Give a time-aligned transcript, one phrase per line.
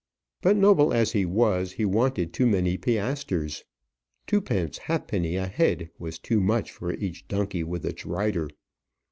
[0.41, 3.63] But, noble as he was, he wanted too many piastres
[4.25, 5.91] twopence halfpenny a head
[6.23, 8.47] too much for each donkey, with its rider.